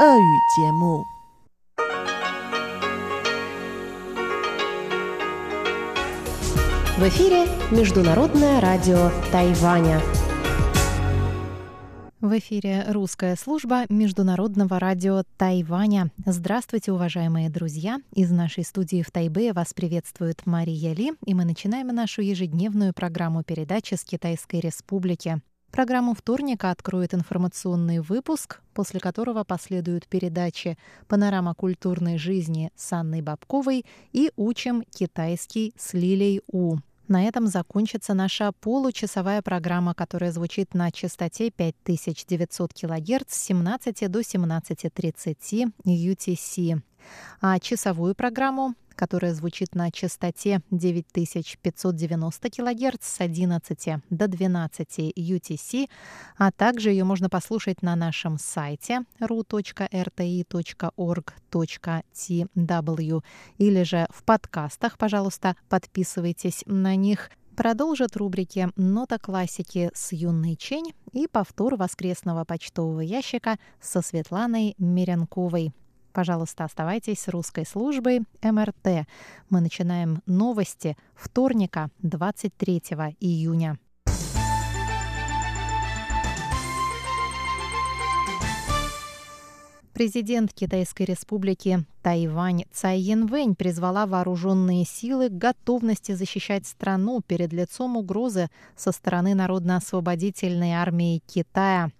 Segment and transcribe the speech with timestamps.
[0.00, 1.04] 俄语节目。
[6.96, 10.00] В эфире Международное радио Тайваня.
[12.20, 16.10] В эфире русская служба Международного радио Тайваня.
[16.24, 18.00] Здравствуйте, уважаемые друзья!
[18.14, 23.42] Из нашей студии в Тайбе вас приветствует Мария Ли, и мы начинаем нашу ежедневную программу
[23.42, 25.40] передачи с Китайской Республики.
[25.78, 33.86] Программу вторника откроет информационный выпуск, после которого последуют передачи «Панорама культурной жизни» с Анной Бабковой
[34.12, 36.78] и «Учим китайский с Лилей У».
[37.06, 44.18] На этом закончится наша получасовая программа, которая звучит на частоте 5900 кГц с 17 до
[44.18, 46.82] 17.30 UTC.
[47.40, 55.88] А часовую программу которая звучит на частоте 9590 кГц с 11 до 12 UTC,
[56.36, 59.72] а также ее можно послушать на нашем сайте ru.rti.org.tw
[63.58, 70.94] или же в подкастах, пожалуйста, подписывайтесь на них продолжат рубрики «Нота классики» с Юной Чень
[71.12, 75.72] и повтор воскресного почтового ящика со Светланой Меренковой.
[76.18, 79.06] Пожалуйста, оставайтесь с русской службой МРТ.
[79.50, 82.82] Мы начинаем новости вторника, 23
[83.20, 83.78] июня.
[89.92, 97.96] Президент Китайской республики Тайвань Цай Янвэнь призвала вооруженные силы к готовности защищать страну перед лицом
[97.96, 101.92] угрозы со стороны Народно-освободительной армии Китая.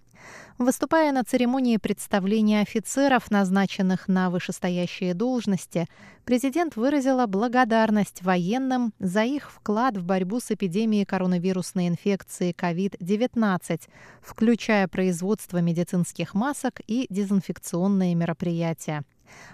[0.59, 5.87] Выступая на церемонии представления офицеров, назначенных на вышестоящие должности,
[6.25, 13.83] президент выразила благодарность военным за их вклад в борьбу с эпидемией коронавирусной инфекции COVID-19,
[14.21, 19.05] включая производство медицинских масок и дезинфекционные мероприятия.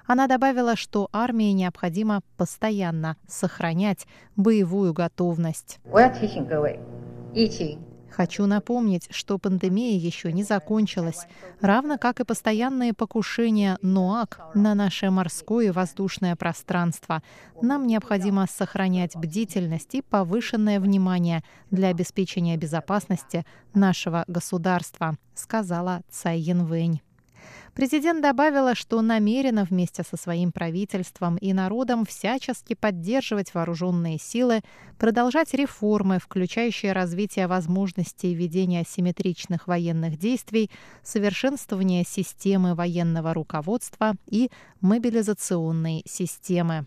[0.07, 5.81] Она добавила, что армии необходимо постоянно сохранять боевую готовность.
[8.17, 11.27] Хочу напомнить, что пандемия еще не закончилась,
[11.61, 17.25] равно как и постоянные покушения НОАК на наше морское и воздушное пространство.
[17.61, 21.43] Нам необходимо сохранять бдительность и повышенное внимание
[21.73, 27.01] для обеспечения безопасности нашего государства, сказала Цай Янвэнь.
[27.75, 34.63] Президент добавила, что намерена вместе со своим правительством и народом всячески поддерживать вооруженные силы,
[34.99, 40.71] продолжать реформы, включающие развитие возможностей ведения асимметричных военных действий,
[41.03, 44.51] совершенствование системы военного руководства и
[44.81, 46.87] мобилизационной системы.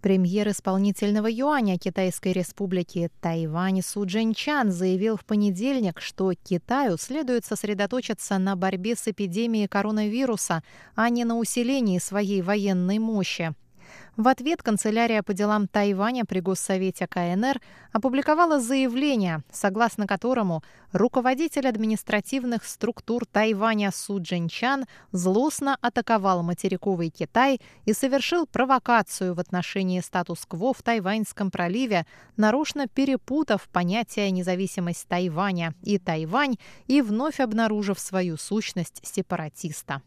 [0.00, 8.38] Премьер исполнительного юаня Китайской республики Тайвань Су Джинчан заявил в понедельник, что Китаю следует сосредоточиться
[8.38, 10.62] на борьбе с эпидемией коронавируса,
[10.94, 13.54] а не на усилении своей военной мощи.
[14.16, 17.60] В ответ канцелярия по делам Тайваня при Госсовете КНР
[17.92, 20.62] опубликовала заявление, согласно которому
[20.92, 30.00] руководитель административных структур Тайваня Су Джинчан злостно атаковал материковый Китай и совершил провокацию в отношении
[30.00, 32.04] статус-кво в Тайваньском проливе,
[32.36, 36.56] нарочно перепутав понятие независимость Тайваня и Тайвань
[36.88, 40.02] и вновь обнаружив свою сущность сепаратиста.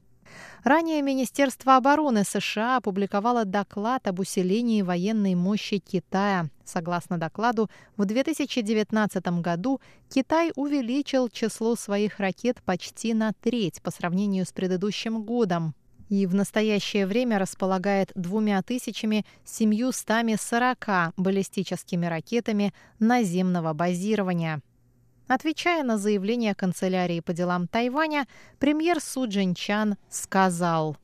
[0.64, 6.50] Ранее Министерство обороны США опубликовало доклад об усилении военной мощи Китая.
[6.64, 14.46] Согласно докладу, в 2019 году Китай увеличил число своих ракет почти на треть по сравнению
[14.46, 15.76] с предыдущим годом
[16.10, 24.62] и в настоящее время располагает двумя тысячами семьюстами сорока баллистическими ракетами наземного базирования.
[25.28, 28.28] Отвечая на заявление канцелярии по делам Тайваня,
[28.60, 30.98] премьер Су Джинчан сказал.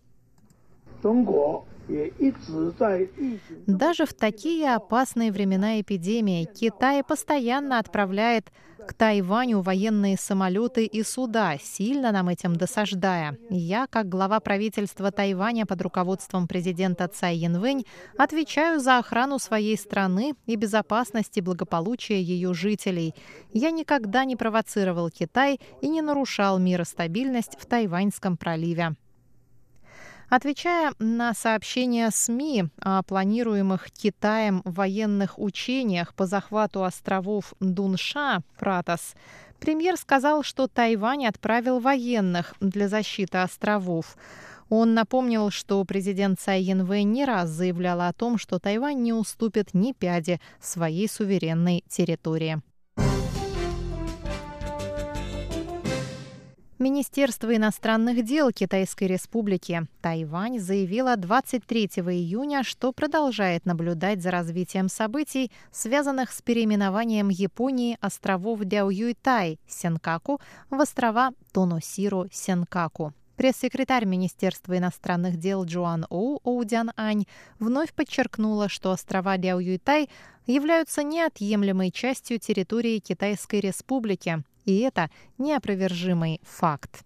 [3.68, 8.52] Даже в такие опасные времена эпидемии Китай постоянно отправляет
[8.88, 13.38] к Тайваню военные самолеты и суда, сильно нам этим досаждая.
[13.50, 17.86] Я, как глава правительства Тайваня под руководством президента Цай Янвэнь,
[18.18, 23.14] отвечаю за охрану своей страны и безопасность и благополучие ее жителей.
[23.54, 28.96] Я никогда не провоцировал Китай и не нарушал мир и стабильность в Тайваньском проливе.
[30.30, 39.16] Отвечая на сообщения СМИ о планируемых Китаем военных учениях по захвату островов Дунша, Пратос,
[39.60, 44.16] премьер сказал, что Тайвань отправил военных для защиты островов.
[44.70, 49.74] Он напомнил, что президент Цай Янвэй не раз заявляла о том, что Тайвань не уступит
[49.74, 52.62] ни пяди своей суверенной территории.
[56.82, 65.52] Министерство иностранных дел Китайской Республики Тайвань заявило 23 июня, что продолжает наблюдать за развитием событий,
[65.74, 70.40] связанных с переименованием Японии островов Дяоюйтай Сенкаку
[70.70, 73.12] в острова Тоносиру-Сенкаку.
[73.36, 77.26] Пресс-секретарь Министерства иностранных дел Джоан Оу Оудян Ань
[77.60, 80.10] вновь подчеркнула, что острова Дяоюйтай
[80.48, 87.04] являются неотъемлемой частью территории Китайской Республики, и это неопровержимый факт.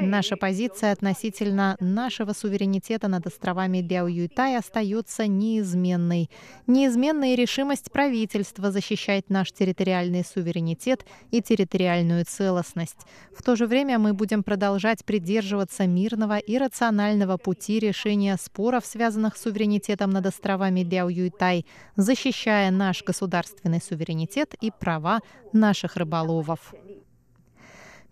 [0.00, 6.30] Наша позиция относительно нашего суверенитета над островами Дяо-Юйтай остается неизменной.
[6.66, 13.06] Неизменная решимость правительства защищать наш территориальный суверенитет и территориальную целостность.
[13.36, 19.36] В то же время мы будем продолжать придерживаться мирного и рационального пути решения споров, связанных
[19.36, 21.64] с суверенитетом над островами Дяо-Юйтай,
[21.96, 25.20] защищая наш государственный суверенитет и права
[25.52, 26.72] наших рыболовов.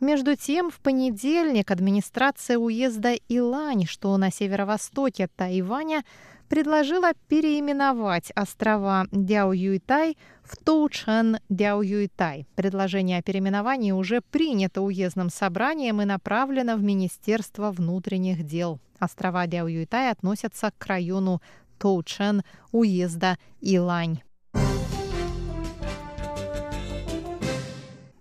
[0.01, 6.05] Между тем, в понедельник администрация уезда Илань, что на северо-востоке Тайваня,
[6.49, 12.47] предложила переименовать острова Дяо-Юйтай в Тоучэн Дяо-Юйтай.
[12.57, 18.81] Предложение о переименовании уже принято уездным собранием и направлено в Министерство внутренних дел.
[18.99, 21.43] Острова Дяо-Юйтай относятся к району
[21.79, 22.43] Тоучэн
[22.73, 24.23] уезда Илань.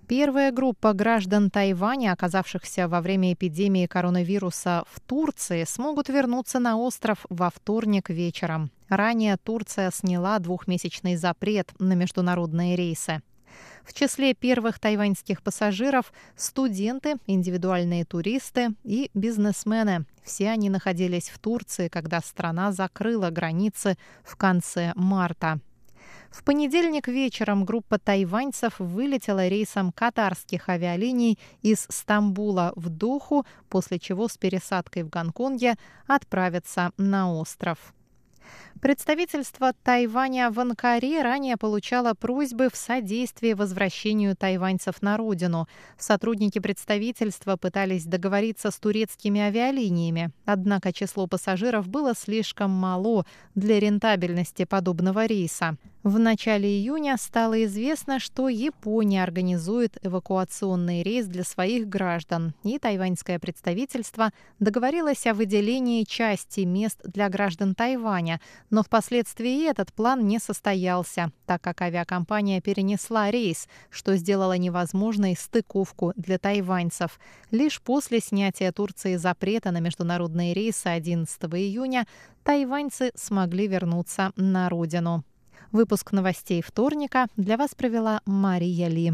[0.09, 7.27] Первая группа граждан Тайваня, оказавшихся во время эпидемии коронавируса в Турции, смогут вернуться на остров
[7.29, 8.71] во вторник вечером.
[8.87, 13.21] Ранее Турция сняла двухмесячный запрет на международные рейсы.
[13.83, 20.05] В числе первых тайваньских пассажиров– студенты, индивидуальные туристы и бизнесмены.
[20.23, 25.59] Все они находились в Турции, когда страна закрыла границы в конце марта.
[26.31, 34.27] В понедельник вечером группа тайваньцев вылетела рейсом катарских авиалиний из Стамбула в Доху, после чего
[34.27, 35.75] с пересадкой в Гонконге
[36.07, 37.93] отправятся на остров.
[38.81, 45.67] Представительство Тайваня в Анкаре ранее получало просьбы в содействии возвращению тайваньцев на родину.
[45.97, 54.63] Сотрудники представительства пытались договориться с турецкими авиалиниями, однако число пассажиров было слишком мало для рентабельности
[54.63, 55.75] подобного рейса.
[56.03, 63.37] В начале июня стало известно, что Япония организует эвакуационный рейс для своих граждан, и тайваньское
[63.37, 71.31] представительство договорилось о выделении части мест для граждан Тайваня, но впоследствии этот план не состоялся,
[71.45, 77.19] так как авиакомпания перенесла рейс, что сделало невозможной стыковку для тайваньцев.
[77.51, 82.07] Лишь после снятия Турции запрета на международные рейсы 11 июня
[82.43, 85.23] тайваньцы смогли вернуться на родину.
[85.71, 89.13] Выпуск новостей вторника для вас провела Мария Ли.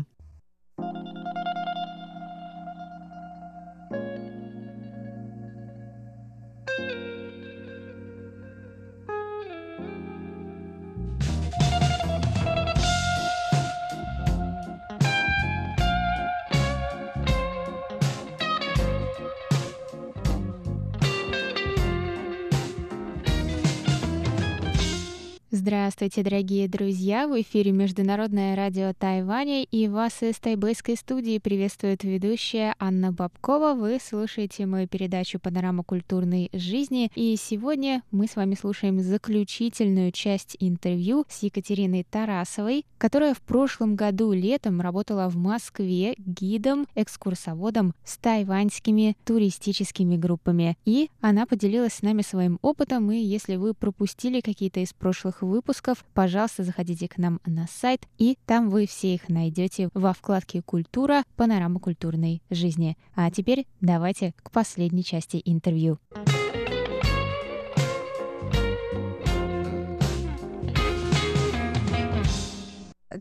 [25.66, 27.28] Здравствуйте, дорогие друзья!
[27.28, 33.74] В эфире Международное радио Тайваня и вас из тайбэйской студии приветствует ведущая Анна Бабкова.
[33.74, 37.12] Вы слушаете мою передачу «Панорама культурной жизни».
[37.16, 43.96] И сегодня мы с вами слушаем заключительную часть интервью с Екатериной Тарасовой, которая в прошлом
[43.96, 50.78] году летом работала в Москве гидом, экскурсоводом с тайваньскими туристическими группами.
[50.86, 55.55] И она поделилась с нами своим опытом, и если вы пропустили какие-то из прошлых выпусков,
[55.56, 60.62] выпусков, пожалуйста, заходите к нам на сайт, и там вы все их найдете во вкладке
[60.62, 61.24] «Культура.
[61.38, 62.98] Панорама культурной жизни».
[63.16, 65.98] А теперь давайте к последней части интервью.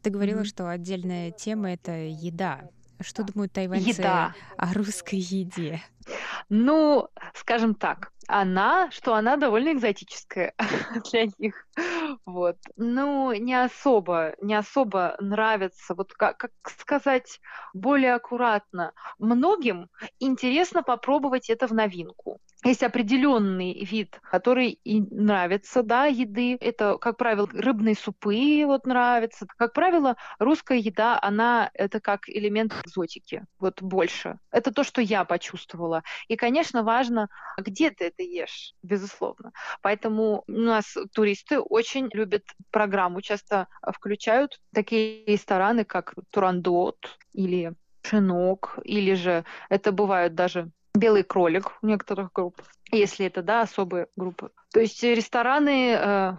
[0.02, 0.44] Ты говорила, mm-hmm.
[0.44, 2.68] что отдельная тема это еда.
[3.00, 4.34] Что думают тайваньцы еда.
[4.56, 5.80] о русской еде?
[6.48, 10.54] Ну, скажем так, она, что она довольно экзотическая
[11.12, 11.66] для них.
[12.24, 12.56] Вот.
[12.76, 17.40] Ну, не особо, не особо нравится, вот как, как сказать
[17.72, 18.92] более аккуратно.
[19.18, 19.88] Многим
[20.20, 22.40] интересно попробовать это в новинку.
[22.64, 26.56] Есть определенный вид, который и нравится, да, еды.
[26.60, 29.46] Это, как правило, рыбные супы вот нравятся.
[29.58, 34.38] Как правило, русская еда, она это как элемент экзотики, вот больше.
[34.50, 35.93] Это то, что я почувствовала.
[36.28, 39.52] И, конечно, важно, где ты это ешь, безусловно.
[39.82, 47.74] Поэтому у нас туристы очень любят программу, часто включают такие рестораны, как Турандот или
[48.06, 52.62] щенок, или же это бывают даже белый кролик у некоторых групп,
[52.94, 54.50] если это, да, особые группы.
[54.72, 55.92] То есть рестораны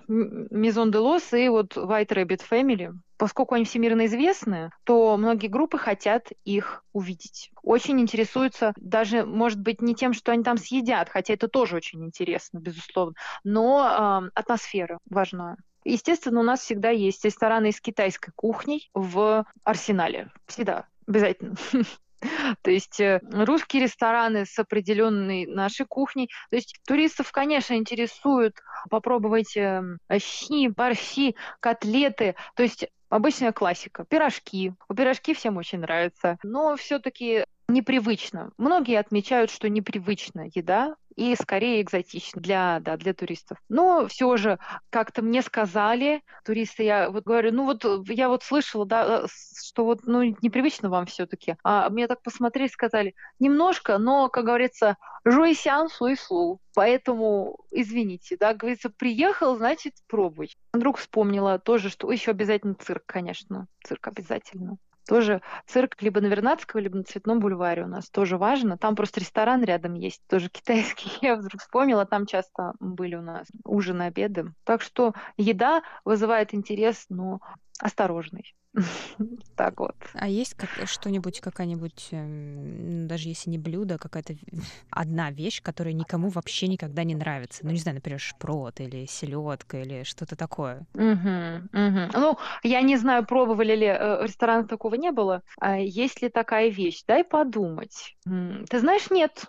[0.08, 5.78] Maison de Los и вот White Rabbit Family, поскольку они всемирно известны, то многие группы
[5.78, 7.52] хотят их увидеть.
[7.64, 12.04] Очень интересуются даже, может быть, не тем, что они там съедят, хотя это тоже очень
[12.04, 15.58] интересно, безусловно, но э, атмосфера важна.
[15.86, 20.32] Естественно, у нас всегда есть рестораны с китайской кухней в арсенале.
[20.48, 20.88] Всегда.
[21.08, 21.56] Обязательно.
[22.62, 26.30] То есть э, русские рестораны с определенной нашей кухней.
[26.50, 28.56] То есть туристов, конечно, интересуют
[28.90, 32.36] попробовать эм, щи, борщи, котлеты.
[32.56, 34.06] То есть обычная классика.
[34.06, 34.74] Пирожки.
[34.90, 36.38] У пирожки всем очень нравятся.
[36.44, 38.52] Но все-таки непривычно.
[38.58, 43.58] Многие отмечают, что непривычна еда и скорее экзотично для, да, для туристов.
[43.70, 48.86] Но все же как-то мне сказали, туристы, я вот говорю, ну вот я вот слышала,
[48.86, 49.28] да, э,
[49.64, 51.56] что вот ну непривычно вам все-таки.
[51.64, 56.60] А мне так посмотрели, сказали, немножко, но, как говорится, жуйсян суйслу.
[56.74, 60.56] Поэтому, извините, да, говорится, приехал, значит, пробуй.
[60.74, 63.68] Вдруг вспомнила тоже, что еще обязательно цирк, конечно.
[63.84, 64.78] Цирк обязательно.
[65.08, 68.78] Тоже цирк либо на Вернадского, либо на Цветном бульваре у нас тоже важно.
[68.78, 71.12] Там просто ресторан рядом есть, тоже китайский.
[71.22, 74.54] Я вдруг вспомнила, там часто были у нас ужины, обеды.
[74.64, 77.40] Так что еда вызывает интерес, но
[77.80, 78.56] осторожный.
[79.56, 79.96] Так вот.
[80.14, 84.36] А есть как, что-нибудь, какая-нибудь, эм, даже если не блюдо, какая-то
[84.90, 87.66] одна вещь, которая никому вообще никогда не нравится?
[87.66, 90.86] Ну, не знаю, например, шпрот или селедка или что-то такое.
[90.94, 92.20] Угу, угу.
[92.20, 95.42] Ну, я не знаю, пробовали ли, э, в ресторанах такого не было.
[95.60, 97.04] А есть ли такая вещь?
[97.08, 98.16] Дай подумать.
[98.26, 99.46] Ты знаешь, нет.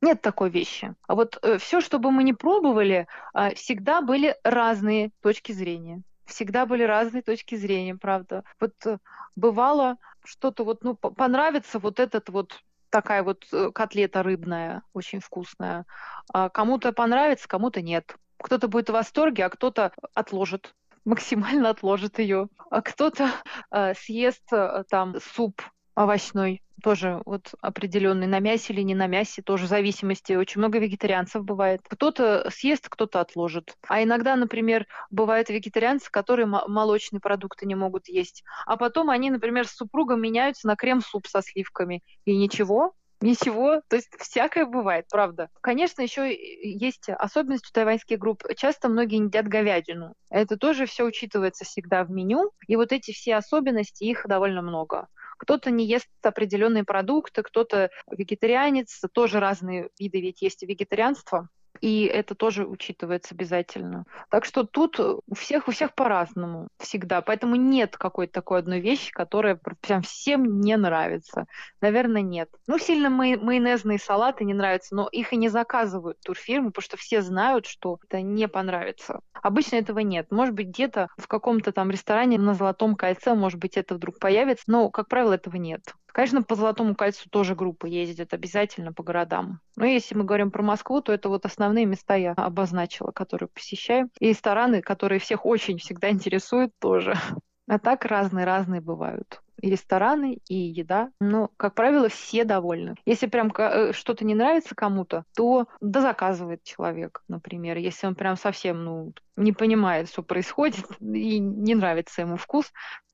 [0.00, 0.94] Нет такой вещи.
[1.06, 6.02] А вот э, все, что бы мы не пробовали, э, всегда были разные точки зрения
[6.32, 8.44] всегда были разные точки зрения, правда.
[8.60, 8.98] Вот э,
[9.36, 15.84] бывало что-то вот, ну, понравится вот этот вот такая вот э, котлета рыбная, очень вкусная.
[16.32, 18.16] А кому-то понравится, кому-то нет.
[18.38, 20.74] Кто-то будет в восторге, а кто-то отложит
[21.04, 22.48] максимально отложит ее.
[22.70, 23.30] А кто-то
[23.70, 25.62] э, съест э, там суп
[25.94, 30.32] овощной, тоже вот определенный, на мясе или не на мясе, тоже зависимости.
[30.32, 31.80] Очень много вегетарианцев бывает.
[31.88, 33.74] Кто-то съест, кто-то отложит.
[33.86, 38.42] А иногда, например, бывают вегетарианцы, которые молочные продукты не могут есть.
[38.66, 42.02] А потом они, например, с супругом меняются на крем-суп со сливками.
[42.24, 45.48] И ничего, Ничего, то есть всякое бывает, правда.
[45.60, 48.42] Конечно, еще есть особенность у тайваньских групп.
[48.56, 50.14] Часто многие не едят говядину.
[50.28, 52.50] Это тоже все учитывается всегда в меню.
[52.66, 55.06] И вот эти все особенности, их довольно много
[55.42, 61.48] кто-то не ест определенные продукты, кто-то вегетарианец, тоже разные виды ведь есть вегетарианства
[61.82, 64.04] и это тоже учитывается обязательно.
[64.30, 67.20] Так что тут у всех, у всех по-разному всегда.
[67.22, 71.46] Поэтому нет какой-то такой одной вещи, которая прям всем не нравится.
[71.80, 72.48] Наверное, нет.
[72.68, 76.96] Ну, сильно май- майонезные салаты не нравятся, но их и не заказывают турфирмы, потому что
[76.96, 79.18] все знают, что это не понравится.
[79.42, 80.30] Обычно этого нет.
[80.30, 84.64] Может быть, где-то в каком-то там ресторане на Золотом кольце, может быть, это вдруг появится,
[84.68, 85.82] но, как правило, этого нет.
[86.12, 89.60] Конечно, по Золотому кольцу тоже группы ездят обязательно по городам.
[89.76, 94.10] Но если мы говорим про Москву, то это вот основные места я обозначила, которые посещаем.
[94.20, 97.14] И рестораны, которые всех очень всегда интересуют тоже.
[97.68, 99.40] А так разные-разные бывают.
[99.62, 101.10] И рестораны, и еда.
[101.20, 102.96] Но, как правило, все довольны.
[103.06, 107.78] Если прям э, что-то не нравится кому-то, то да заказывает человек, например.
[107.78, 112.72] Если он прям совсем ну, не понимает, что происходит, и не нравится ему вкус,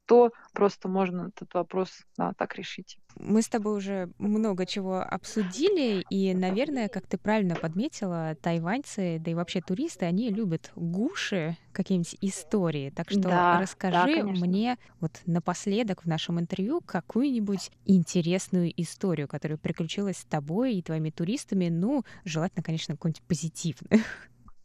[0.09, 2.99] то просто можно этот вопрос да, так решить.
[3.21, 9.31] Мы с тобой уже много чего обсудили, и, наверное, как ты правильно подметила, тайваньцы, да
[9.31, 12.91] и вообще туристы, они любят гуши, какие-нибудь истории.
[12.91, 19.59] Так что да, расскажи да, мне вот напоследок в нашем интервью какую-нибудь интересную историю, которая
[19.59, 21.69] приключилась с тобой и твоими туристами.
[21.69, 24.03] Ну, желательно, конечно, какую-нибудь позитивную.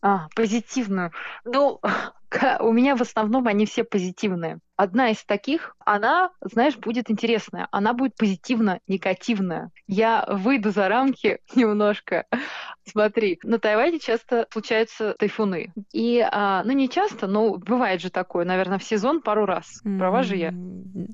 [0.06, 1.12] А, позитивную.
[1.46, 1.80] Ну,
[2.60, 4.60] у меня в основном они все позитивные.
[4.76, 7.70] Одна из таких, она, знаешь, будет интересная.
[7.72, 9.72] Она будет позитивно-негативная.
[9.88, 12.26] Я выйду за рамки немножко.
[12.86, 15.72] Смотри, на Тайване часто случаются тайфуны.
[15.94, 19.82] И, а, ну, не часто, но бывает же такое, наверное, в сезон пару раз.
[19.86, 20.00] Mm-hmm.
[20.00, 20.54] Права же я?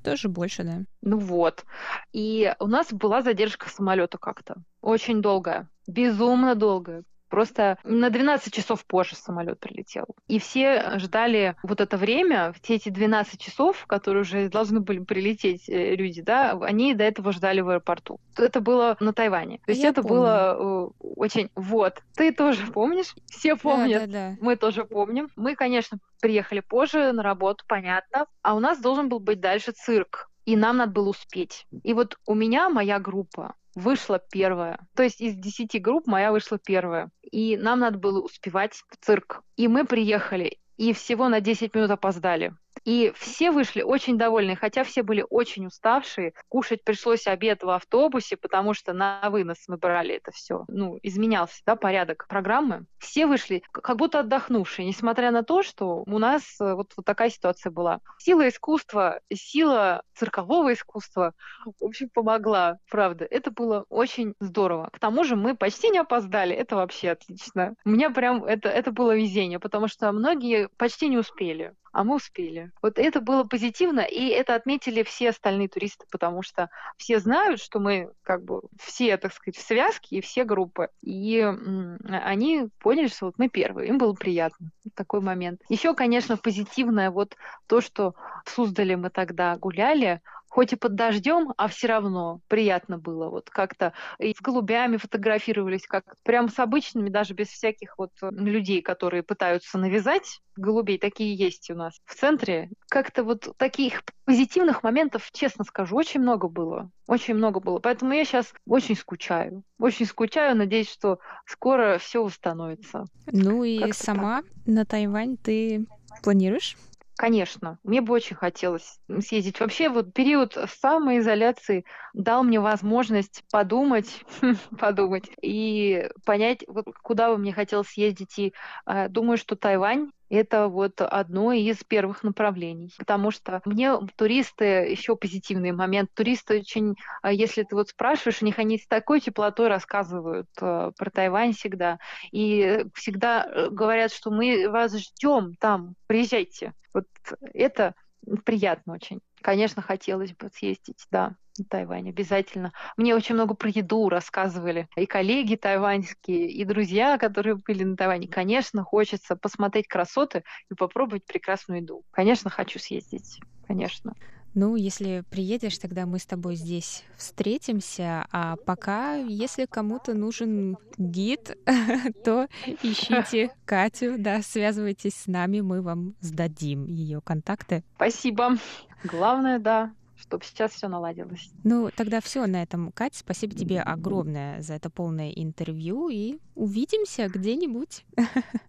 [0.03, 0.79] Тоже больше, да.
[1.03, 1.63] Ну вот.
[2.11, 4.55] И у нас была задержка самолета как-то.
[4.81, 5.69] Очень долгая.
[5.85, 7.03] Безумно долгая.
[7.29, 10.05] Просто на 12 часов позже самолет прилетел.
[10.27, 15.69] И все ждали вот это время, все эти 12 часов, которые уже должны были прилететь
[15.69, 18.19] э, люди, да, они до этого ждали в аэропорту.
[18.37, 19.59] Это было на Тайване.
[19.65, 20.17] То есть Я это помню.
[20.17, 21.49] было э, очень...
[21.55, 22.01] Вот.
[22.15, 23.15] Ты тоже помнишь?
[23.27, 24.01] Все помнят.
[24.01, 24.37] Да, да, да.
[24.41, 25.29] Мы тоже помним.
[25.35, 28.25] Мы, конечно, приехали позже на работу, понятно.
[28.41, 30.29] А у нас должен был быть дальше цирк.
[30.45, 31.67] и нам надо было успеть.
[31.83, 34.79] И вот у меня моя группа вышла первая.
[34.95, 37.09] То есть из десяти групп моя вышла первая.
[37.21, 39.43] И нам надо было успевать в цирк.
[39.55, 42.53] И мы приехали, и всего на 10 минут опоздали.
[42.85, 46.33] И все вышли очень довольны, хотя все были очень уставшие.
[46.47, 50.65] Кушать пришлось обед в автобусе, потому что на вынос мы брали это все.
[50.67, 52.85] Ну, изменялся да, порядок программы.
[52.99, 57.29] Все вышли как будто отдохнувшие, несмотря на то, что у нас э, вот, вот такая
[57.29, 57.99] ситуация была.
[58.17, 61.33] Сила искусства, сила циркового искусства,
[61.65, 63.25] в общем, помогла, правда.
[63.25, 64.89] Это было очень здорово.
[64.91, 67.75] К тому же мы почти не опоздали, это вообще отлично.
[67.85, 72.15] У меня прям это, это было везение, потому что многие почти не успели а мы
[72.15, 72.71] успели.
[72.81, 77.79] Вот это было позитивно, и это отметили все остальные туристы, потому что все знают, что
[77.79, 80.89] мы как бы все, так сказать, в связке и все группы.
[81.01, 83.89] И они поняли, что вот мы первые.
[83.89, 84.71] Им было приятно.
[84.95, 85.61] Такой момент.
[85.69, 87.35] Еще, конечно, позитивное вот
[87.67, 88.15] то, что
[88.45, 93.29] в Суздале мы тогда гуляли, хоть и под дождем, а все равно приятно было.
[93.29, 98.81] Вот как-то и с голубями фотографировались, как прям с обычными, даже без всяких вот людей,
[98.81, 102.69] которые пытаются навязать голубей, такие есть у нас в центре.
[102.89, 106.91] Как-то вот таких позитивных моментов, честно скажу, очень много было.
[107.07, 107.79] Очень много было.
[107.79, 109.63] Поэтому я сейчас очень скучаю.
[109.79, 113.05] Очень скучаю, надеюсь, что скоро все восстановится.
[113.31, 114.51] Ну и сама так.
[114.65, 115.85] на Тайвань ты
[116.21, 116.75] планируешь?
[117.19, 119.59] Конечно, мне бы очень хотелось съездить.
[119.59, 121.83] Вообще, вот период самоизоляции
[122.13, 124.23] дал мне возможность подумать,
[124.79, 128.39] подумать и понять, вот куда бы мне хотелось съездить.
[128.39, 128.53] И
[128.85, 132.91] э, думаю, что Тайвань это вот одно из первых направлений.
[132.97, 138.45] Потому что мне туристы, еще позитивный момент, туристы очень, а, если ты вот спрашиваешь, у
[138.45, 141.99] них они с такой теплотой рассказывают э, про Тайвань всегда.
[142.31, 146.73] И всегда э, говорят, что мы вас ждем там, приезжайте.
[146.93, 147.05] Вот
[147.53, 147.95] это
[148.43, 149.21] приятно очень.
[149.41, 151.35] Конечно, хотелось бы съездить, да.
[151.69, 152.71] Тайвань обязательно.
[152.95, 154.87] Мне очень много про еду рассказывали.
[154.95, 158.27] И коллеги тайваньские, и друзья, которые были на Тайване.
[158.27, 162.03] Конечно, хочется посмотреть красоты и попробовать прекрасную еду.
[162.11, 163.41] Конечно, хочу съездить.
[163.67, 164.13] Конечно.
[164.55, 168.25] Ну, если приедешь, тогда мы с тобой здесь встретимся.
[168.31, 171.55] А пока, если кому-то нужен гид,
[172.25, 172.47] то
[172.81, 177.83] ищите Катю, да, связывайтесь с нами, мы вам сдадим ее контакты.
[177.95, 178.57] Спасибо.
[179.03, 181.49] Главное, да, чтобы сейчас все наладилось.
[181.63, 182.91] Ну, тогда все на этом.
[182.91, 188.05] Катя, спасибо тебе огромное за это полное интервью и увидимся где-нибудь.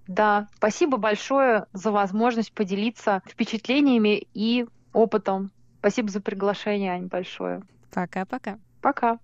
[0.07, 5.51] Да, спасибо большое за возможность поделиться впечатлениями и опытом.
[5.79, 7.62] Спасибо за приглашение, Ань, большое.
[7.93, 8.59] Пока-пока.
[8.81, 9.19] Пока.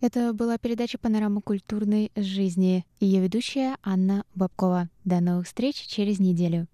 [0.00, 4.88] Это была передача «Панорама культурной жизни» и ее ведущая Анна Бабкова.
[5.04, 6.66] До новых встреч через неделю.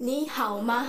[0.00, 0.86] 你好吗？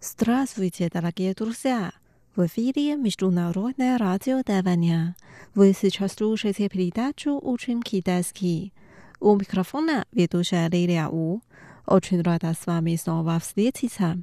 [0.00, 1.92] Здравствуйте, дорогие друзья!
[2.36, 5.16] В эфире Международное радио Тайваня.
[5.54, 8.72] Вы сейчас слушаете передачу «Учим китайский».
[9.18, 11.40] У микрофона ведущая Лилия У.
[11.86, 14.22] Очень рада с вами снова встретиться.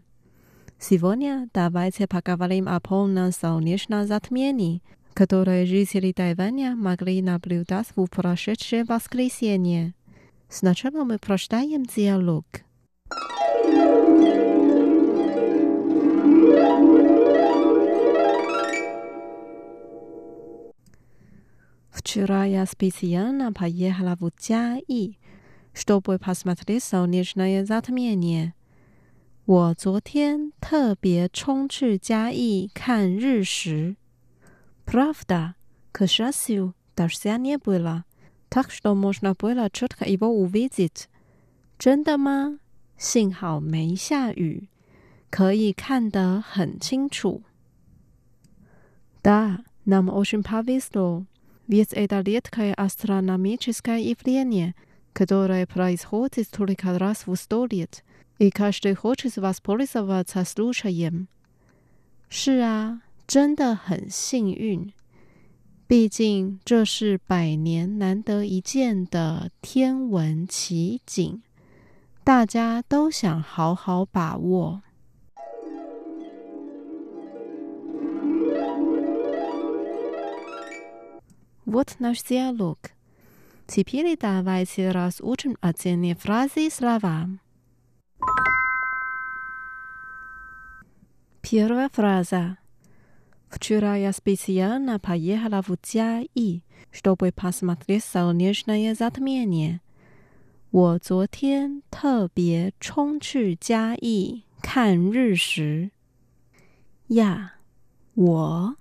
[0.85, 4.83] Сегодня давайте поговорим о полном солнечном затмении,
[5.14, 9.95] которое жители Тайваня могли наблюдать в прошедшее воскресенье.
[10.49, 12.45] Сначала мы прочитаем диалог.
[21.92, 25.16] Вчера я специально поехала в Чаи,
[25.73, 28.55] чтобы посмотреть солнечное затмение.
[29.46, 33.96] 我昨天特别冲去嘉义看日食。
[34.86, 35.56] Правда,
[35.92, 38.04] к счастью, дождя не было,
[38.50, 41.08] так что можно было четко его увидеть.
[41.78, 42.60] 真的吗？
[42.98, 44.68] 幸好没下雨，
[45.30, 47.44] 可以看得很清楚。
[49.22, 51.26] Да, нам очень повезло,
[51.68, 54.74] ведь это редкое астрономическое явление,
[55.13, 58.04] которое происходит только раз в сто лет.
[58.42, 61.28] и каждый хочет воспользоваться случаем.
[62.30, 64.94] 是啊，真的很幸运。
[65.88, 71.42] 毕竟这是百年难得一见的天文奇景，
[72.26, 74.82] 大家都想好好把握。
[81.66, 82.78] Вот наш диалог.
[83.68, 87.28] Теперь давайте разучим отдельные фразы и слова.
[91.42, 92.58] Первая фраза.
[93.50, 96.62] Вчера я специально поехала в Jiayi,
[96.92, 99.80] чтобы посмотреть солнечное затмение.
[100.70, 105.92] 我昨天特别冲去嘉义看日食。
[107.08, 107.54] 呀，
[108.16, 108.76] 我，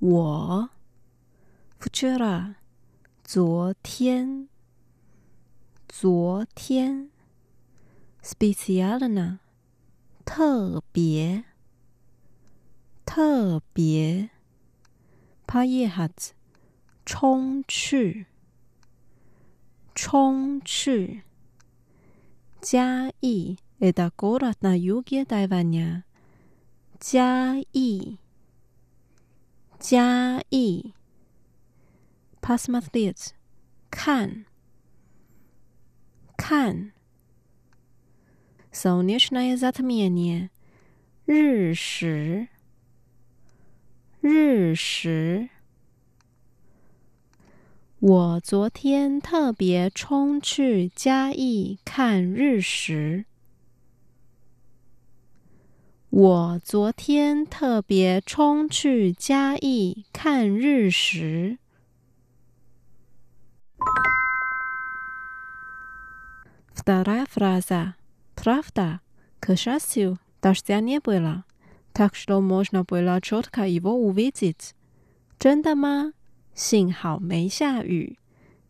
[0.00, 0.70] 我，
[1.78, 2.56] вчера，
[3.22, 4.48] 昨天，
[5.86, 7.10] 昨天
[8.23, 9.39] specialna
[10.23, 11.43] 特别
[13.05, 14.29] 特别
[15.45, 16.29] ，pajehats
[17.05, 18.27] 冲去
[19.93, 21.23] 冲去，
[22.61, 26.03] 加意 edakora na yugia taiwanja
[26.97, 28.17] 加意
[29.77, 30.93] 加意
[32.41, 33.31] ，pasmathletes
[33.91, 34.45] 看
[36.37, 36.92] 看。
[38.72, 40.50] солнечное затмение，
[41.26, 42.48] 日食，
[44.20, 45.48] 日食。
[48.00, 53.24] 我昨天特别冲去嘉义看日食。
[56.10, 61.58] 我昨天特别冲去嘉义看日食。
[66.74, 67.94] Вторая фраза.
[68.42, 69.00] Правда,
[69.40, 71.44] к счастью, дождя не было,
[71.92, 74.74] так что можно было четко его увидеть.
[75.38, 76.12] 真的吗？
[76.54, 78.18] 幸好没下雨，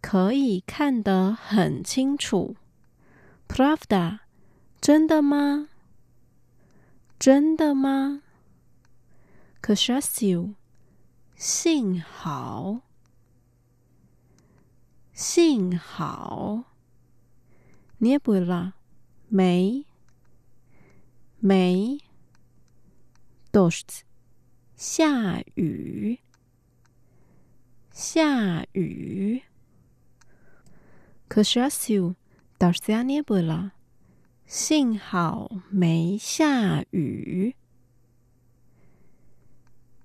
[0.00, 2.56] 可以看得很清楚。
[3.48, 4.20] Pravda，
[4.80, 5.68] 真的吗？
[7.18, 8.22] 真的吗
[9.61, 10.54] k a s h a s u
[11.34, 12.82] 幸好，
[15.12, 16.64] 幸好。
[18.00, 18.72] Nebula，
[19.35, 19.83] 没
[21.39, 21.97] 没
[23.51, 24.03] d o s t
[24.75, 26.19] 下雨，
[27.89, 29.41] 下雨。
[31.27, 32.13] 可是阿修，
[32.59, 33.73] 打死阿涅布了。
[34.45, 37.55] 幸好没下雨，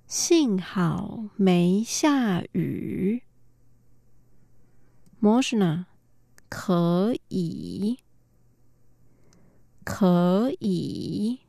[0.07, 3.23] 幸好没下雨。
[5.21, 5.85] можно
[6.49, 7.99] 可以。
[9.88, 11.40] 可以。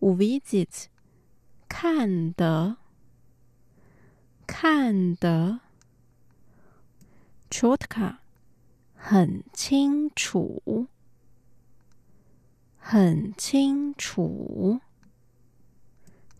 [0.00, 0.86] Увидеть，
[1.68, 2.78] 看的。
[4.46, 5.60] 看的，
[7.48, 8.16] чётко，
[8.96, 10.88] 很清楚，
[12.78, 14.80] 很清楚。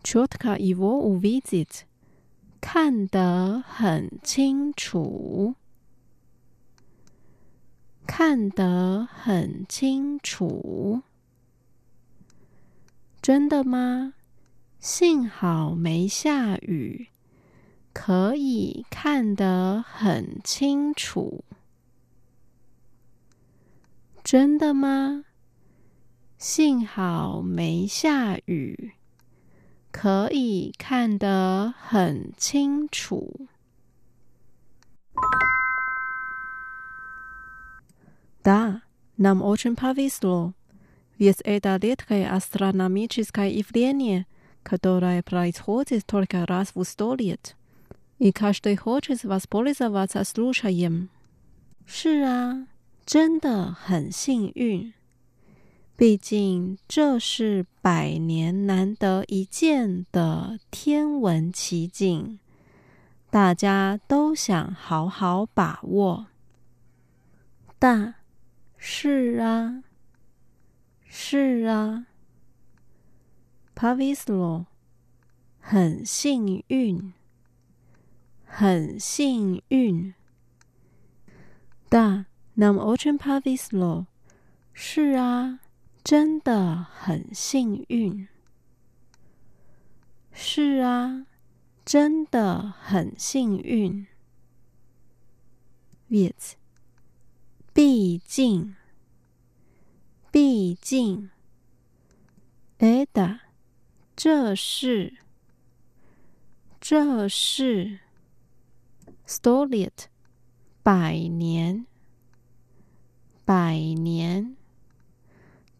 [0.03, 1.83] чётко его увидеть，
[2.59, 5.55] 看得很清楚，
[8.06, 11.02] 看得很清楚。
[13.20, 14.14] 真的吗？
[14.78, 17.08] 幸好没下雨。
[17.92, 21.44] 可以看得很清楚。
[24.22, 25.24] 真的吗？
[26.36, 28.92] 幸好没下雨，
[29.90, 33.48] 可以看得很清楚。
[38.45, 38.81] Да,
[39.17, 40.53] нам очень повезло.
[41.17, 44.25] Ведь это редкое астрономическое явление,
[44.63, 47.55] которое происходит только раз в сто лет.
[48.17, 51.09] И каждый хочет воспользоваться случаем。
[51.85, 52.67] 是啊，
[53.05, 54.93] 真的很幸运。
[55.97, 62.39] 毕竟这是百年难得一见的天文奇景，
[63.29, 66.27] 大家都想好好把握。
[67.77, 68.14] 但，
[68.88, 69.82] 是啊，
[71.08, 72.06] 是啊
[73.74, 74.66] ，Pavyslo
[75.58, 77.12] 很幸运，
[78.44, 80.14] 很幸运。
[81.90, 84.06] Da nam ochen Pavyslo，
[84.72, 85.58] 是啊，
[86.04, 88.28] 真的很幸运。
[90.32, 91.26] 是啊，
[91.84, 94.06] 真的很幸运。
[96.08, 96.52] Vit，
[97.74, 98.75] 毕竟。
[100.38, 101.30] 毕竟
[102.78, 103.38] ，Eda，
[104.14, 105.16] 这是
[106.78, 108.00] 这是
[109.26, 109.92] Stolid
[110.82, 111.86] 百年
[113.46, 114.58] 百年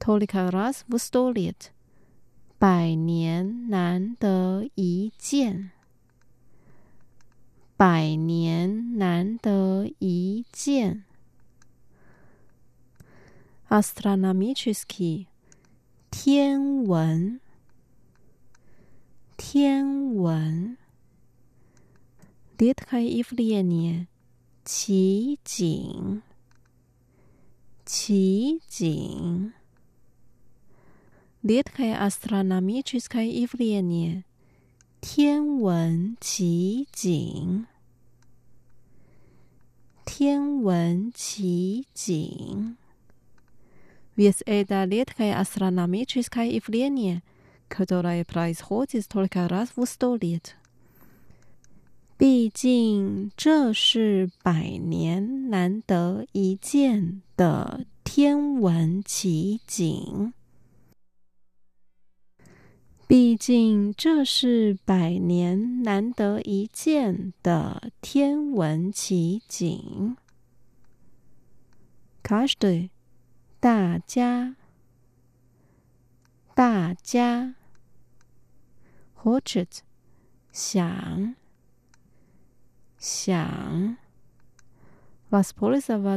[0.01, 1.67] ，Tolika Razvostolid
[2.59, 5.73] 百年难得一见。
[7.77, 11.06] 百年难得一见。
[13.69, 15.27] astronomicki，
[16.11, 17.41] 天文，
[19.37, 20.79] 天文。
[22.57, 24.07] detka ivlenie，
[24.65, 26.23] 奇景，
[27.85, 29.53] 奇景。
[31.43, 34.23] detka astronomicki ivlenie，
[35.01, 37.67] 天文奇景。
[40.07, 42.77] 天文奇景。
[44.16, 47.24] Ведь это редкое астрономическое явление,
[47.68, 50.56] которое происходит только раз в сто лет.
[52.22, 60.32] 毕竟这是百年难得一见的天文奇景。
[63.08, 70.16] 毕竟这是百年难得一见的天文奇景。
[72.24, 72.92] Каждый，
[73.67, 74.55] 大家
[76.55, 77.57] 大家
[79.13, 79.67] 或者
[80.53, 81.35] 想
[82.97, 83.97] 想。
[85.29, 86.17] Vasporisava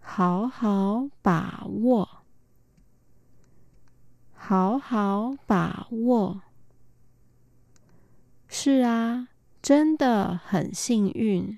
[0.00, 2.24] 好好把握。
[4.34, 6.42] 好好把握。
[8.48, 9.28] 是啊
[9.62, 11.56] 真的很幸运。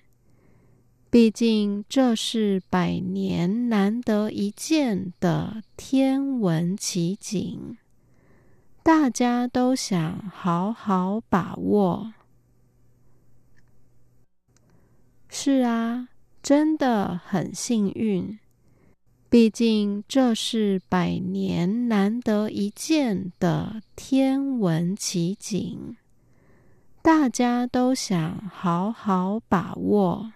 [1.12, 7.76] 毕竟这是百年难得一见的天文奇景，
[8.82, 12.14] 大家都想好好把握。
[15.28, 16.08] 是啊，
[16.42, 18.38] 真的很幸运，
[19.28, 25.94] 毕竟这是百年难得一见的天文奇景，
[27.02, 30.32] 大家都想好好把握。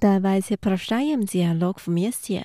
[0.00, 2.44] Давайте прочитаем диалог вместе.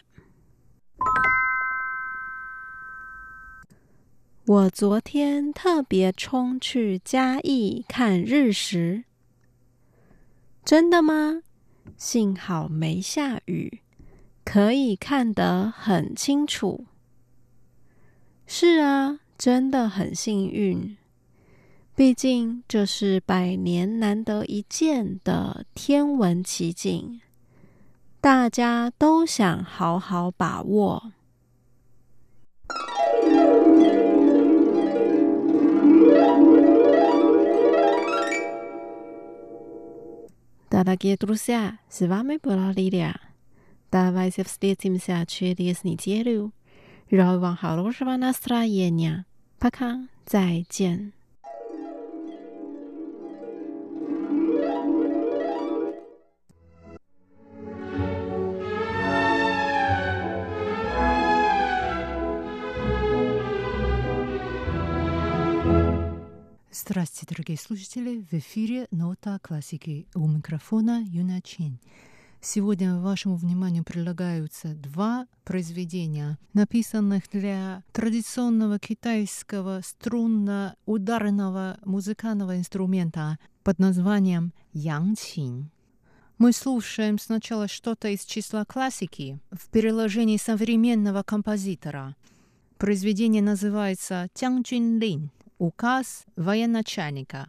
[4.46, 9.04] 我昨天特别冲去嘉义看日食，
[10.66, 11.42] 真的吗？
[11.96, 13.82] 幸好没下雨，
[14.44, 16.86] 可以看得很清楚。
[18.48, 20.98] 是啊，真的很幸运，
[21.96, 27.22] 毕竟这是百年难得一见的天文奇景，
[28.20, 31.12] 大家都想好好把握。
[40.70, 43.20] Дорогие друзья, с вами была Лилия.
[43.92, 46.54] Давайте встретимся через неделю.
[47.12, 49.26] Желаю вам хорошего настроения.
[49.60, 51.12] Пока, 再见。
[66.79, 68.23] Здравствуйте, дорогие слушатели!
[68.31, 71.81] В эфире «Нота классики» у микрофона Юна Чин.
[72.43, 84.53] Сегодня вашему вниманию предлагаются два произведения, написанных для традиционного китайского струнно-ударного музыкального инструмента под названием
[84.75, 85.71] янчин.
[86.37, 92.17] Мы слушаем сначала что-то из числа классики в переложении современного композитора.
[92.77, 97.49] Произведение называется «Тянgjун Лин» указ военачальника.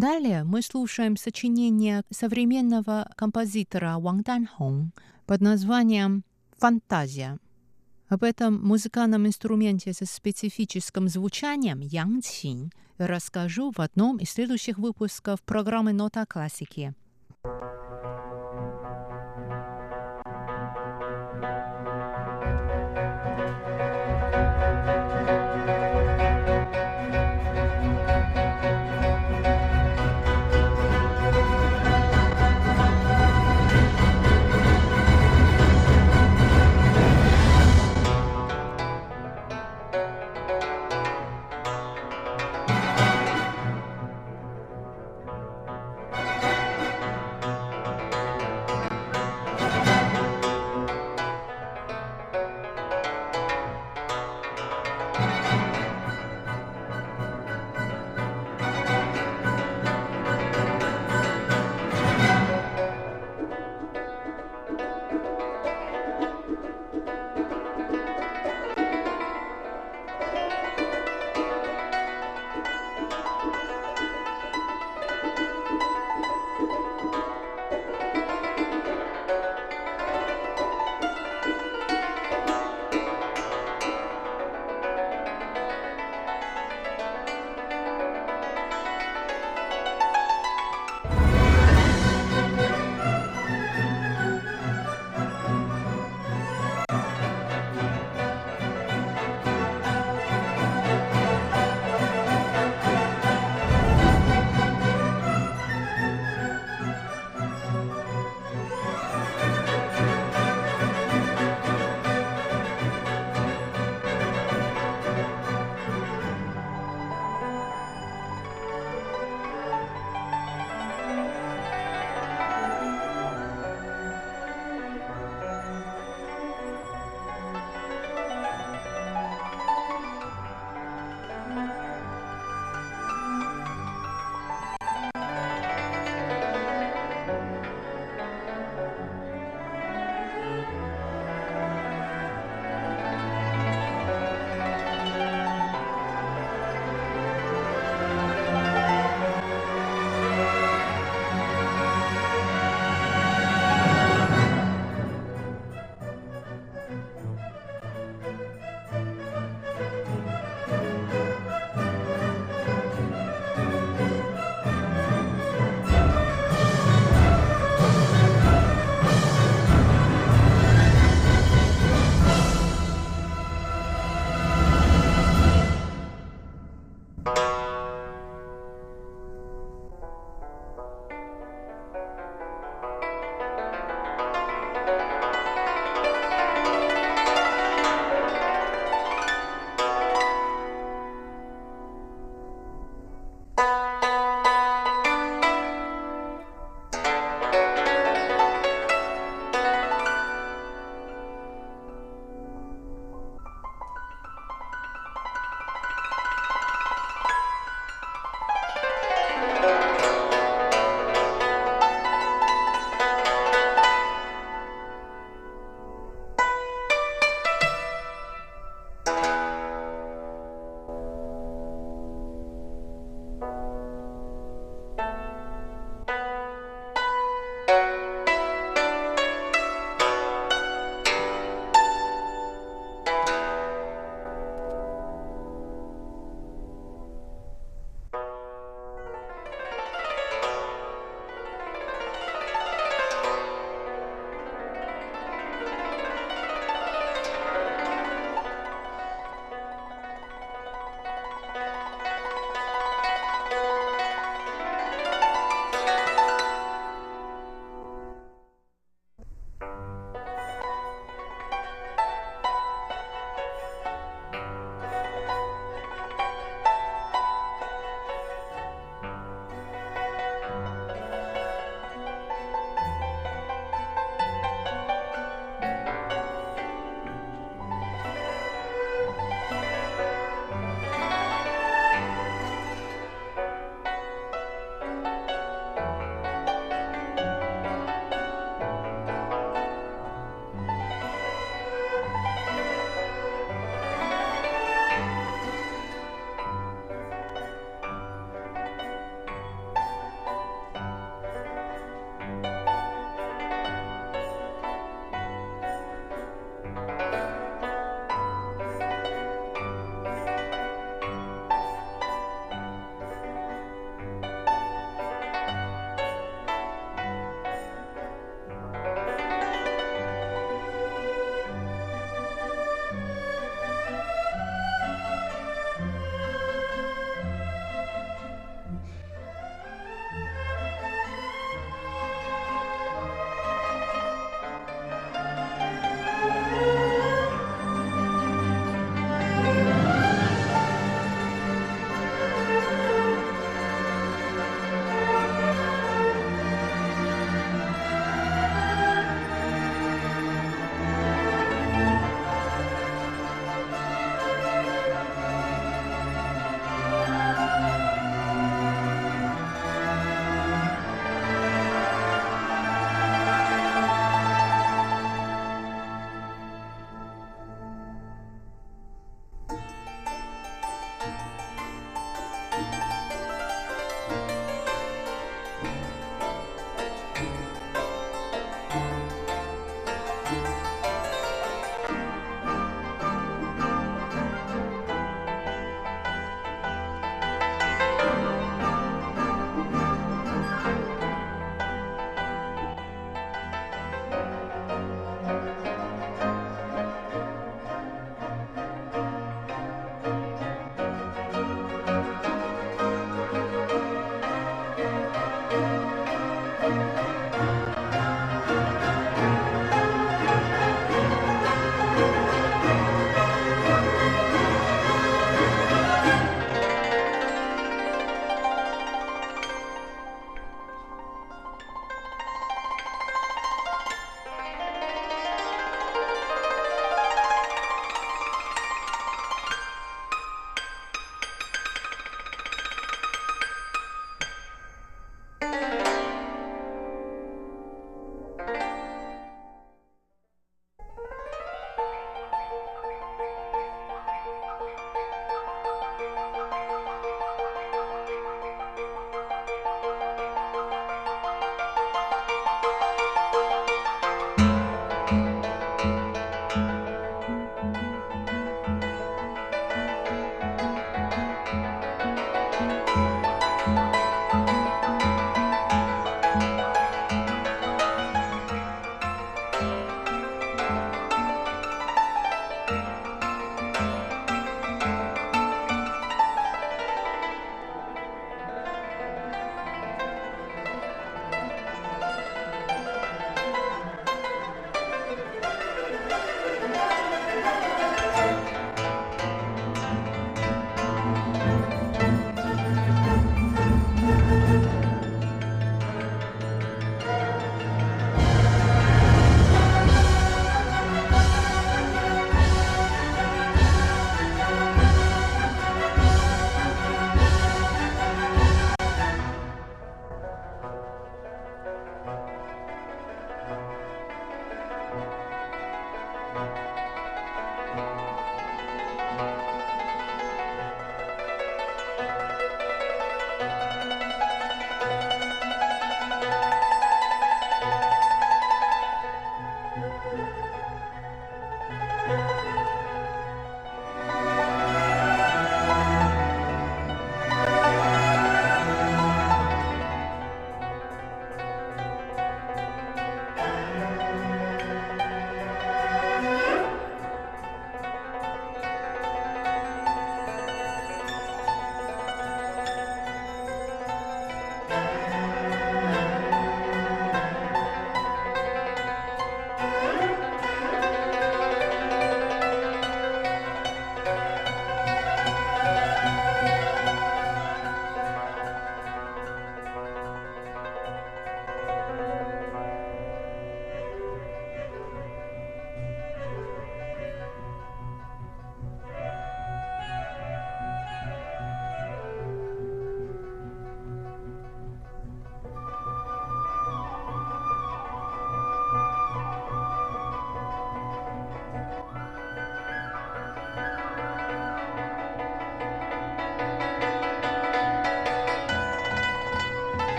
[0.00, 4.92] Далее мы слушаем сочинение современного композитора Ван Данхong
[5.26, 6.24] под названием
[6.56, 7.36] «Фантазия».
[8.08, 15.92] Об этом музыкальном инструменте со специфическим звучанием янчин расскажу в одном из следующих выпусков программы
[15.92, 16.94] «Нота классики».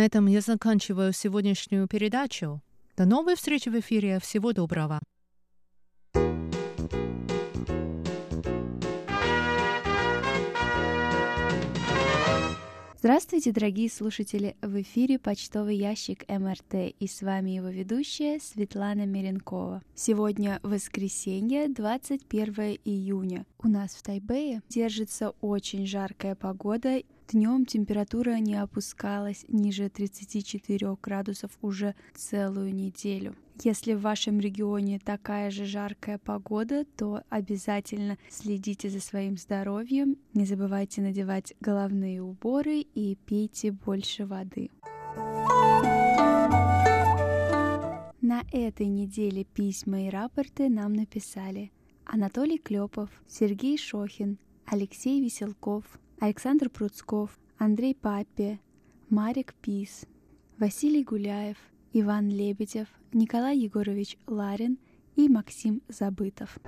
[0.00, 2.62] На этом я заканчиваю сегодняшнюю передачу.
[2.96, 4.18] До новой встречи в эфире.
[4.18, 4.98] Всего доброго.
[13.02, 14.56] Здравствуйте, дорогие слушатели!
[14.60, 19.82] В эфире почтовый ящик МРТ и с вами его ведущая Светлана Меренкова.
[19.94, 23.46] Сегодня воскресенье, 21 июня.
[23.58, 27.02] У нас в Тайбэе держится очень жаркая погода
[27.32, 33.36] Днем температура не опускалась ниже 34 градусов уже целую неделю.
[33.62, 40.44] Если в вашем регионе такая же жаркая погода, то обязательно следите за своим здоровьем, не
[40.44, 44.70] забывайте надевать головные уборы и пейте больше воды.
[48.20, 51.70] На этой неделе письма и рапорты нам написали
[52.06, 55.84] Анатолий Клепов, Сергей Шохин, Алексей Веселков,
[56.20, 58.60] Александр Пруцков, Андрей Папе,
[59.08, 60.04] Марик Пис,
[60.58, 61.56] Василий Гуляев,
[61.94, 64.78] Иван Лебедев, Николай Егорович Ларин
[65.16, 66.58] и Максим Забытов.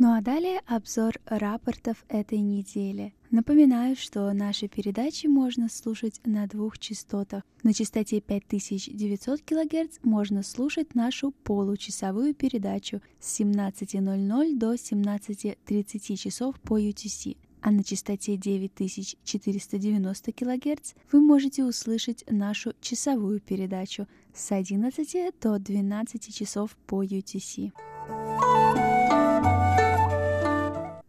[0.00, 3.12] Ну а далее обзор рапортов этой недели.
[3.32, 7.42] Напоминаю, что наши передачи можно слушать на двух частотах.
[7.64, 16.78] На частоте 5900 кГц можно слушать нашу получасовую передачу с 17.00 до 17.30 часов по
[16.78, 17.36] UTC.
[17.60, 26.32] А на частоте 9490 кГц вы можете услышать нашу часовую передачу с 11 до 12
[26.32, 27.72] часов по UTC.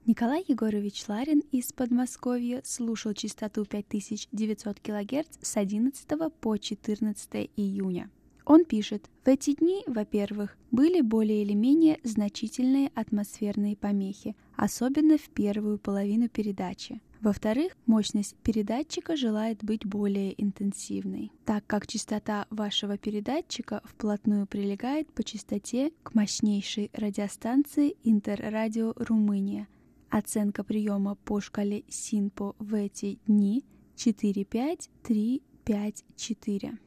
[0.09, 6.07] Николай Егорович Ларин из Подмосковья слушал частоту 5900 кГц с 11
[6.41, 8.09] по 14 июня.
[8.43, 15.29] Он пишет, в эти дни, во-первых, были более или менее значительные атмосферные помехи, особенно в
[15.29, 17.01] первую половину передачи.
[17.21, 25.23] Во-вторых, мощность передатчика желает быть более интенсивной, так как частота вашего передатчика вплотную прилегает по
[25.23, 29.67] частоте к мощнейшей радиостанции Интеррадио Румыния–
[30.09, 33.63] Оценка приема по шкале СИНПО в эти дни
[33.95, 36.79] 45354.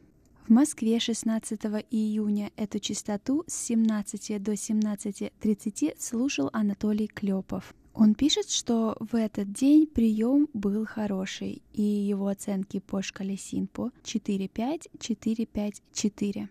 [0.47, 1.61] В Москве 16
[1.91, 7.73] июня эту частоту с 17 до 17.30 слушал Анатолий Клепов.
[7.95, 13.93] Он пишет, что в этот день прием был хороший, и его оценки по шкале СИНПО
[14.03, 16.49] 45454.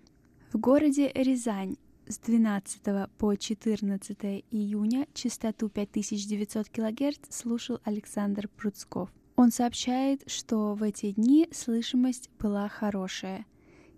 [0.54, 1.76] В городе Рязань
[2.08, 2.82] с 12
[3.18, 9.10] по 14 июня частоту 5900 кГц слушал Александр Пруцков.
[9.36, 13.45] Он сообщает, что в эти дни слышимость была хорошая,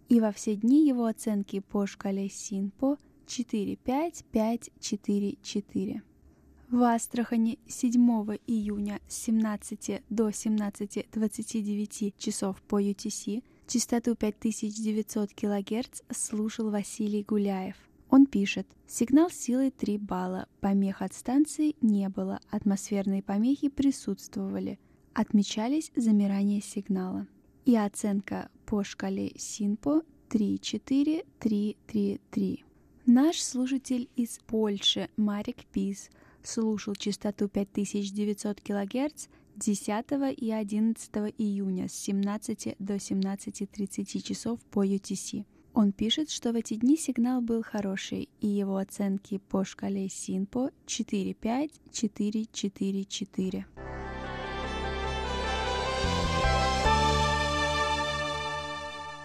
[0.10, 2.98] и во все дни его оценки по шкале СИНПО
[3.28, 6.02] 4-5-5-4-4.
[6.70, 7.92] В Астрахани 7
[8.48, 17.76] июня с 17 до 17.29 часов по UTC частоту 5900 кГц слушал Василий Гуляев–
[18.14, 24.78] он пишет, сигнал силой 3 балла, помех от станции не было, атмосферные помехи присутствовали,
[25.14, 27.26] отмечались замирание сигнала.
[27.66, 32.60] И оценка по шкале СИНПО 3-4-3-3-3.
[33.08, 36.12] Наш слушатель из Польши Марик Пис
[36.44, 45.46] слушал частоту 5900 кГц 10 и 11 июня с 17 до 17.30 часов по UTC.
[45.74, 50.70] Он пишет, что в эти дни сигнал был хороший, и его оценки по шкале СИНПО
[50.86, 53.66] 4-5-4-4-4.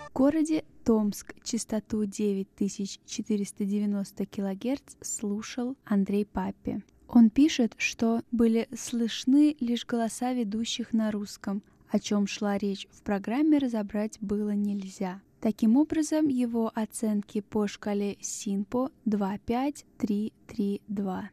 [0.08, 6.82] В городе Томск частоту 9490 кГц слушал Андрей Папи.
[7.08, 13.02] Он пишет, что были слышны лишь голоса ведущих на русском, о чем шла речь в
[13.02, 15.20] программе разобрать было нельзя.
[15.40, 21.30] Таким образом, его оценки по шкале СИНПО 25332.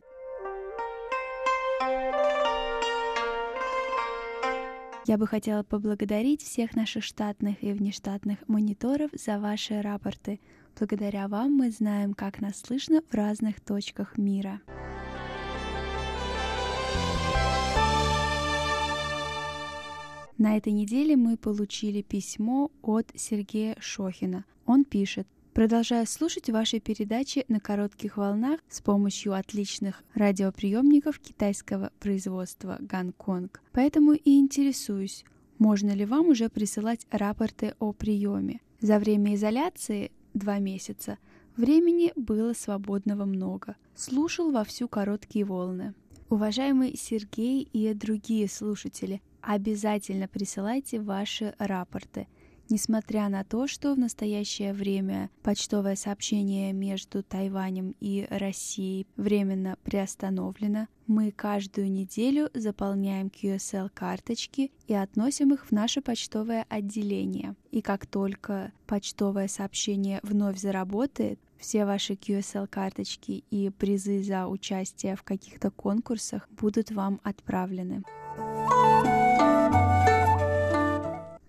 [5.07, 10.39] Я бы хотела поблагодарить всех наших штатных и внештатных мониторов за ваши рапорты.
[10.77, 14.61] Благодаря вам мы знаем, как нас слышно в разных точках мира.
[20.37, 24.45] На этой неделе мы получили письмо от Сергея Шохина.
[24.65, 32.75] Он пишет, Продолжаю слушать ваши передачи на коротких волнах с помощью отличных радиоприемников китайского производства
[32.81, 33.61] Гонконг.
[33.71, 35.23] Поэтому и интересуюсь,
[35.57, 38.59] можно ли вам уже присылать рапорты о приеме.
[38.81, 41.19] За время изоляции, два месяца,
[41.55, 43.77] времени было свободного много.
[43.95, 45.93] Слушал во всю короткие волны.
[46.29, 52.27] Уважаемый Сергей и другие слушатели, обязательно присылайте ваши рапорты.
[52.67, 60.87] Несмотря на то, что в настоящее время почтовое сообщение между Тайванем и Россией временно приостановлено,
[61.05, 67.55] мы каждую неделю заполняем QSL-карточки и относим их в наше почтовое отделение.
[67.69, 75.21] И как только почтовое сообщение вновь заработает, все ваши QSL-карточки и призы за участие в
[75.21, 78.03] каких-то конкурсах будут вам отправлены.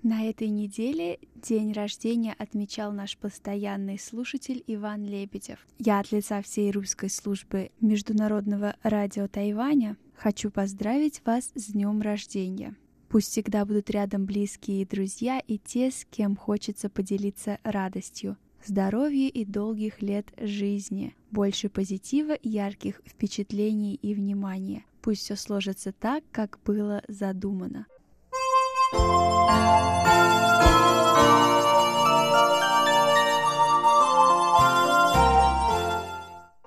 [0.08, 5.66] На этой неделе день рождения отмечал наш постоянный слушатель Иван Лебедев.
[5.80, 12.76] Я от лица всей русской службы Международного радио Тайваня хочу поздравить вас с днем рождения.
[13.08, 18.36] Пусть всегда будут рядом близкие и друзья, и те, с кем хочется поделиться радостью.
[18.64, 21.16] Здоровья и долгих лет жизни.
[21.32, 24.84] Больше позитива, ярких впечатлений и внимания.
[25.02, 27.86] Пусть все сложится так, как было задумано.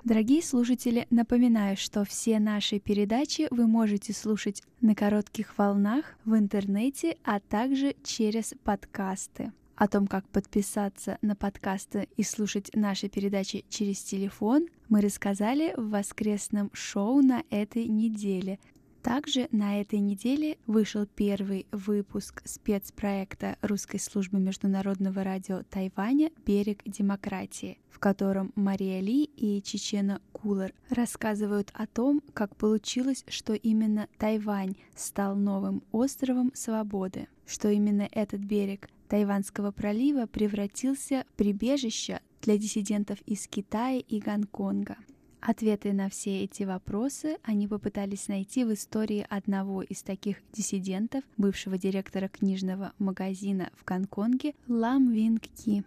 [0.04, 7.16] Дорогие слушатели, напоминаю, что все наши передачи вы можете слушать на коротких волнах в интернете,
[7.24, 9.52] а также через подкасты.
[9.76, 15.88] О том, как подписаться на подкасты и слушать наши передачи через телефон, мы рассказали в
[15.88, 18.58] воскресном шоу на этой неделе–
[19.02, 27.78] также на этой неделе вышел первый выпуск спецпроекта Русской службы международного радио Тайваня «Берег демократии»,
[27.90, 34.76] в котором Мария Ли и Чечена Кулер рассказывают о том, как получилось, что именно Тайвань
[34.94, 43.18] стал новым островом свободы, что именно этот берег Тайванского пролива превратился в прибежище для диссидентов
[43.26, 44.96] из Китая и Гонконга.
[45.40, 51.78] Ответы на все эти вопросы они попытались найти в истории одного из таких диссидентов, бывшего
[51.78, 55.82] директора книжного магазина в Гонконге Лам Винг Ки.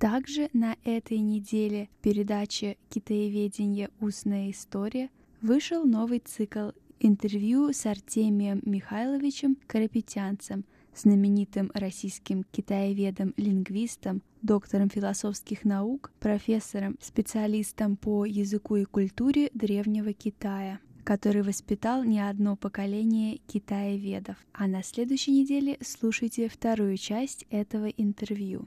[0.00, 3.90] Также на этой неделе в передаче «Китаеведение.
[4.00, 5.08] Устная история»
[5.40, 10.64] вышел новый цикл интервью с Артемием Михайловичем Карапетянцем,
[10.96, 21.42] знаменитым российским китаеведом-лингвистом, доктором философских наук, профессором, специалистом по языку и культуре Древнего Китая который
[21.42, 24.36] воспитал не одно поколение китаеведов.
[24.52, 28.66] А на следующей неделе слушайте вторую часть этого интервью.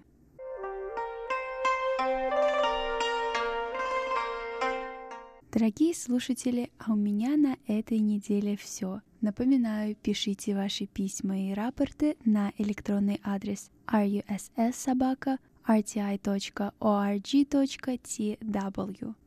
[5.52, 9.02] Дорогие слушатели, а у меня на этой неделе все.
[9.20, 16.26] Напоминаю, пишите ваши письма и рапорты на электронный адрес russsobaka rti.org.tw.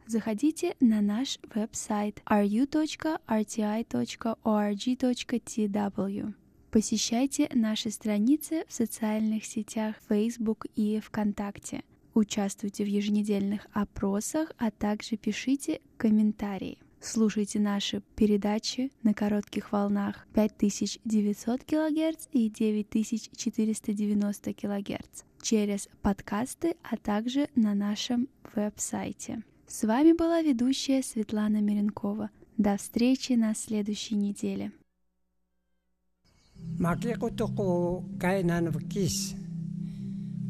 [0.06, 3.22] Заходите на наш веб-сайт ru.rti.org.tw.
[6.70, 11.82] Посещайте наши страницы в социальных сетях Facebook и ВКонтакте.
[12.14, 16.78] Участвуйте в еженедельных опросах, а также пишите комментарии.
[17.00, 27.48] Слушайте наши передачи на коротких волнах 5900 кГц и 9490 кГц через подкасты, а также
[27.56, 29.42] на нашем веб-сайте.
[29.66, 32.30] С вами была ведущая Светлана Миренкова.
[32.56, 34.70] До встречи на следующей неделе.
[36.78, 39.34] Макекутуку кайнан вкис.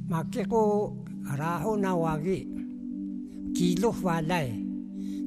[0.08, 2.62] Макеку raho na wagi
[3.52, 4.48] Kiloh walay.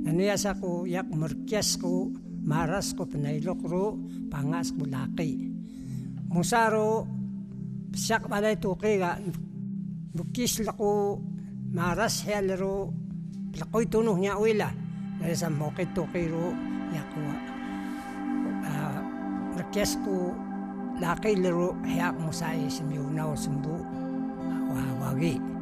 [0.01, 2.09] Naniyas ako yak merkias ko
[2.45, 3.97] maras ko pinailok ro
[4.33, 5.49] pangas ko laki.
[6.33, 7.05] Musaro
[7.93, 9.21] siyak walay tuki ga
[10.13, 11.21] bukis lako
[11.69, 12.89] maras helero
[13.55, 14.69] lakoy tunuh niya uila.
[15.21, 16.49] Dari sa mokit tuki ro
[16.89, 17.37] yakuha.
[18.45, 18.99] Uh, ah,
[19.53, 20.33] merkias ko
[20.97, 23.77] laki lero hayak musay simyunaw sumbu
[24.73, 25.54] wagi Wawagi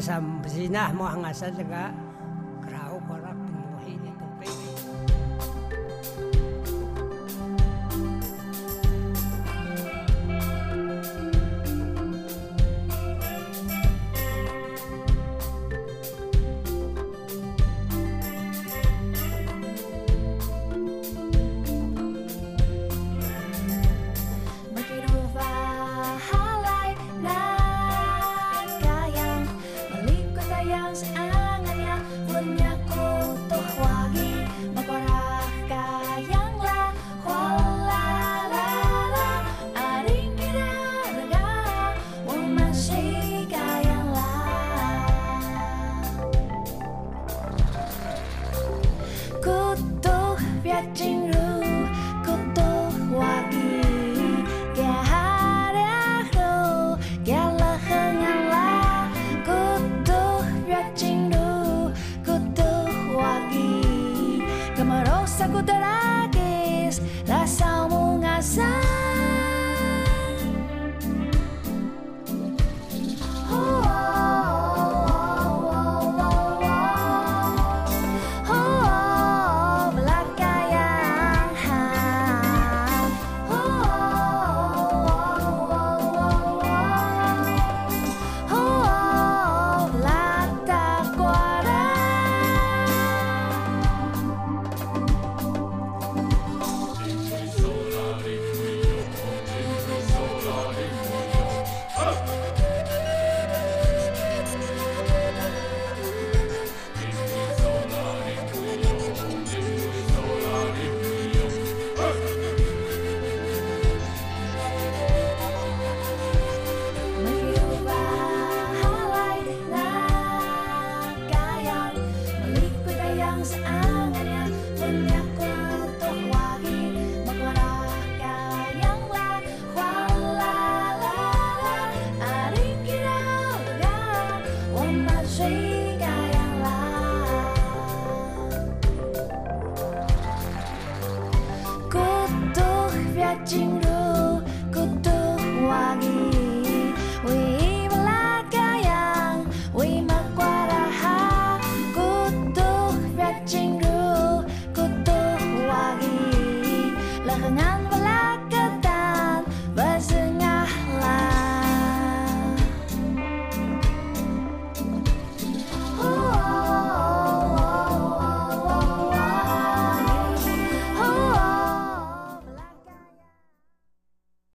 [0.00, 1.92] sam bzina mo hanga sa daga